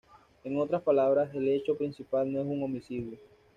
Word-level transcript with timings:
En 0.45 0.57
otras 0.57 0.81
palabras, 0.81 1.29
el 1.35 1.47
hecho 1.47 1.77
principal 1.77 2.33
no 2.33 2.41
es 2.41 2.47
el 2.47 2.63
homicidio. 2.63 3.19